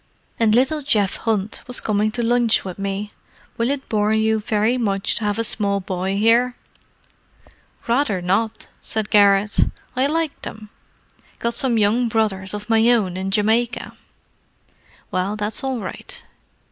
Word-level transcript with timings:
"And 0.39 0.55
little 0.55 0.81
Geoff 0.81 1.17
Hunt 1.17 1.61
was 1.67 1.79
coming 1.79 2.09
to 2.13 2.23
lunch 2.23 2.65
with 2.65 2.79
me. 2.79 3.13
Will 3.55 3.69
it 3.69 3.87
bore 3.87 4.13
you 4.13 4.39
very 4.39 4.75
much 4.75 5.13
to 5.13 5.25
have 5.25 5.37
a 5.37 5.43
small 5.43 5.79
boy 5.79 6.17
here?" 6.17 6.55
"Rather 7.87 8.19
not!" 8.19 8.67
said 8.81 9.11
Garrett. 9.11 9.59
"I 9.95 10.07
like 10.07 10.41
them—got 10.41 11.53
some 11.53 11.77
young 11.77 12.07
brothers 12.07 12.55
of 12.55 12.67
my 12.67 12.89
own 12.89 13.15
in 13.15 13.29
Jamaica." 13.29 13.95
"Well, 15.11 15.35
that's 15.35 15.63
all 15.63 15.79
right. 15.79 16.23